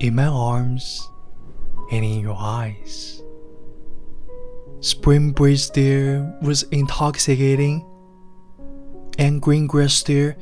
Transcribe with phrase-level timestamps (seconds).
[0.00, 1.08] in my arms
[1.90, 3.22] and in your eyes.
[4.80, 7.86] Spring breeze there was intoxicating,
[9.18, 10.36] and green grass there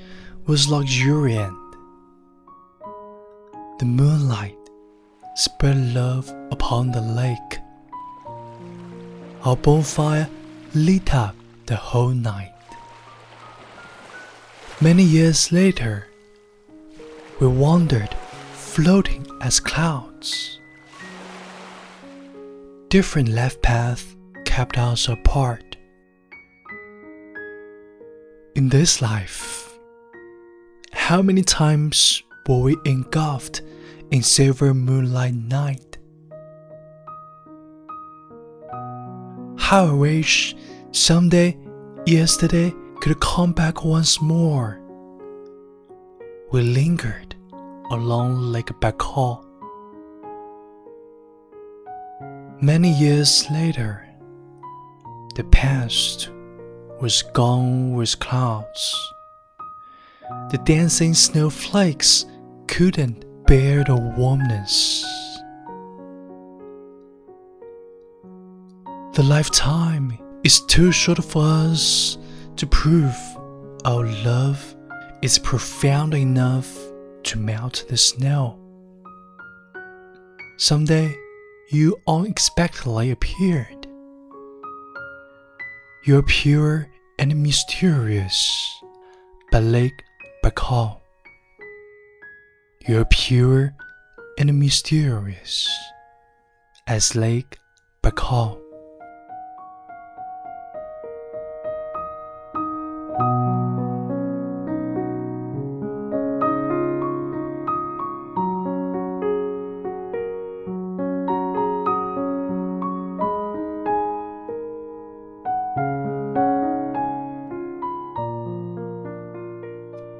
[0.46, 1.56] was luxuriant.
[3.78, 4.58] The moonlight
[5.36, 7.58] spread love upon the lake.
[9.44, 10.28] Our bonfire
[10.74, 12.54] lit up the whole night.
[14.80, 16.08] Many years later,
[17.38, 18.10] we wandered
[18.72, 20.58] floating as clouds.
[22.88, 25.76] Different life paths kept us apart.
[28.54, 29.78] In this life,
[30.90, 33.60] how many times were we engulfed
[34.10, 35.98] in silver moonlight night?
[39.58, 40.56] How I wish
[40.92, 41.58] someday
[42.06, 44.80] yesterday could come back once more.
[46.50, 47.31] We lingered
[47.90, 49.44] along Lake Baikal.
[52.60, 54.06] Many years later,
[55.34, 56.30] the past
[57.00, 59.12] was gone with clouds.
[60.50, 62.26] The dancing snowflakes
[62.68, 65.04] couldn't bear the warmness.
[69.14, 72.18] The lifetime is too short for us
[72.56, 73.14] to prove
[73.84, 74.76] our love
[75.22, 76.78] is profound enough
[77.32, 78.58] to melt the snow.
[80.58, 81.16] Someday,
[81.70, 83.86] you unexpectedly appeared.
[86.04, 86.88] You're pure
[87.18, 88.36] and mysterious,
[89.50, 89.98] but Lake
[90.44, 91.00] Baikal.
[92.86, 93.74] You're pure
[94.38, 95.66] and mysterious
[96.86, 97.56] as Lake
[98.02, 98.61] Baikal.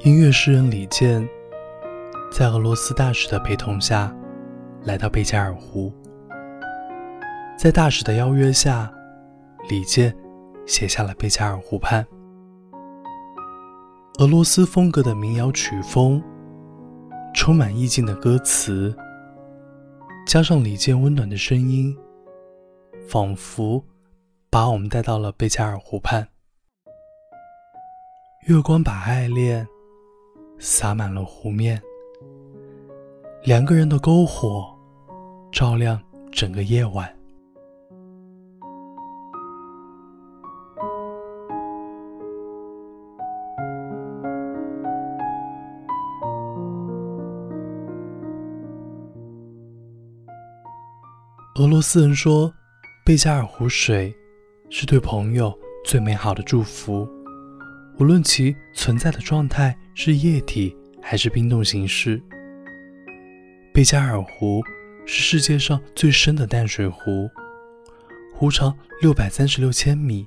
[0.04, 1.24] 音乐诗人李健，
[2.32, 4.12] 在俄罗斯大使的陪同下，
[4.82, 5.94] 来到贝加尔湖。
[7.56, 8.92] 在大使的邀约下，
[9.68, 10.12] 李健
[10.66, 12.04] 写下了《贝加尔湖畔》。
[14.18, 16.20] 俄罗斯风格的民谣曲风，
[17.32, 18.92] 充满意境的歌词，
[20.26, 21.96] 加上李健温暖的声音，
[23.06, 23.80] 仿佛
[24.50, 26.26] 把我们带到了贝加尔湖畔。
[28.48, 29.64] 月光把爱恋。
[30.64, 31.82] 洒满了湖面，
[33.42, 34.64] 两个人的篝火
[35.50, 36.00] 照亮
[36.30, 37.12] 整个夜晚。
[51.56, 52.54] 俄罗斯人说，
[53.04, 54.14] 贝加尔湖水
[54.70, 55.52] 是对朋友
[55.84, 57.08] 最美好的祝福。
[57.98, 62.20] 无论其存在的状态是液体还是冰冻形式，
[63.74, 64.62] 贝加尔湖
[65.04, 67.28] 是世界上最深的淡水湖，
[68.34, 70.24] 湖长六百三十六千米，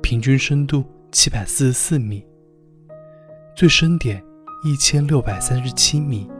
[0.00, 2.24] 平均深度七百四十四米，
[3.56, 4.22] 最深点
[4.64, 6.30] 一千六百三十七米。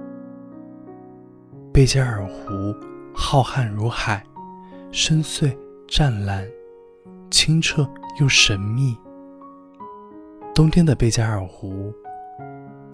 [1.72, 2.74] 贝加尔湖
[3.12, 4.24] 浩瀚如海，
[4.92, 5.52] 深邃
[5.88, 6.46] 湛蓝，
[7.28, 7.88] 清澈
[8.20, 8.96] 又神秘。
[10.54, 11.92] 冬天的贝加尔湖，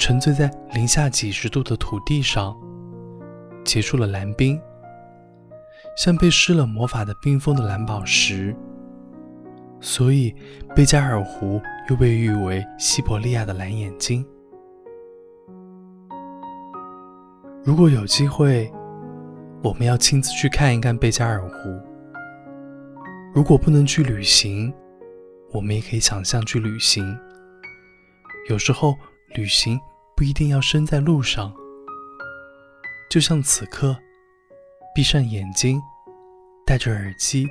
[0.01, 2.59] 沉醉在零下几十度的土地上，
[3.63, 4.59] 结出了蓝冰，
[5.95, 8.57] 像被施了魔法的冰封的蓝宝石。
[9.79, 10.35] 所以，
[10.75, 11.61] 贝加尔湖
[11.91, 14.27] 又被誉为西伯利亚的蓝眼睛。
[17.63, 18.73] 如果有机会，
[19.63, 21.79] 我们要亲自去看一看贝加尔湖。
[23.35, 24.73] 如果不能去旅行，
[25.53, 27.05] 我们也可以想象去旅行。
[28.49, 28.95] 有时候
[29.35, 29.79] 旅行
[30.21, 31.51] 不一定要身在路上，
[33.09, 33.97] 就像此刻，
[34.95, 35.81] 闭上眼睛，
[36.67, 37.49] 戴着耳机，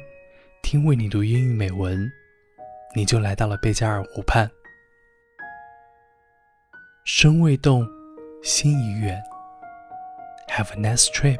[0.61, 2.07] 听为你读英语美文，
[2.95, 4.47] 你就来到了贝加尔湖畔。
[7.05, 7.87] 身未动，
[8.43, 9.19] 心已远。
[10.49, 11.39] Have a nice trip.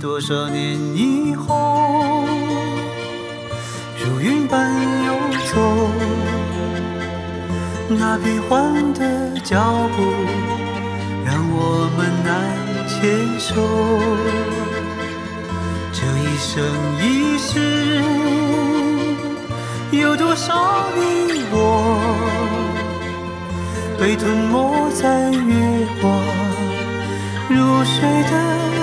[0.00, 2.24] 多少年以后，
[3.98, 4.70] 如云般
[5.06, 5.14] 游
[5.52, 5.90] 走。
[7.88, 10.02] 那变幻的脚步，
[11.24, 12.34] 让我们难
[12.86, 12.94] 牵
[13.40, 13.54] 手。
[15.92, 16.52] 这一生
[17.00, 17.02] 一
[17.38, 18.02] 世，
[19.92, 21.00] 有多少你
[21.50, 21.56] 我，
[23.98, 26.04] 被吞没在月光
[27.48, 28.32] 如水的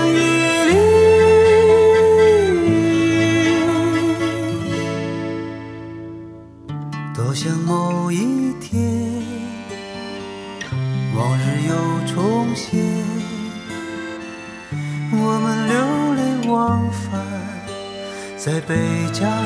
[0.09, 0.32] 夜
[7.33, 8.79] 好像，某一天。
[11.15, 11.73] 往日又
[12.13, 12.79] 重现，
[15.11, 15.73] 我们流
[16.13, 17.19] 连忘返
[18.37, 18.75] 在贝
[19.11, 19.41] 加尔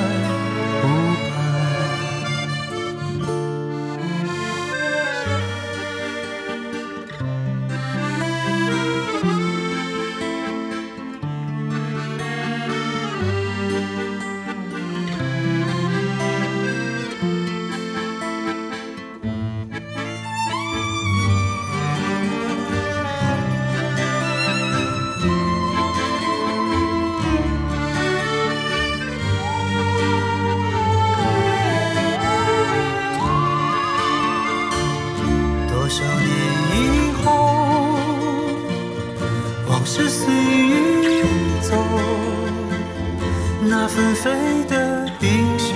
[43.97, 44.29] 纷飞
[44.65, 45.73] 的冰雪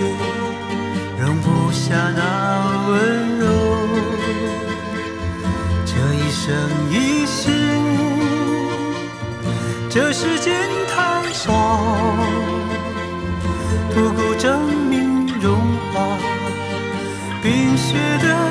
[1.19, 2.21] 容不下那
[2.87, 3.47] 温柔。
[5.83, 6.53] 这一生
[6.91, 7.49] 一世，
[9.89, 10.53] 这时间
[10.87, 11.51] 太少，
[13.89, 15.55] 不顾证明融
[15.91, 16.15] 化
[17.41, 18.50] 冰雪的